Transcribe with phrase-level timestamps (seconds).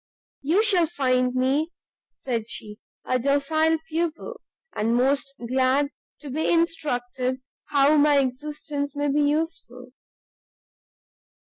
[0.41, 1.69] "You shall find me,"
[2.11, 4.41] said she, "a docile pupil,
[4.73, 5.89] and most glad
[6.21, 9.91] to be instructed how my existence may be useful."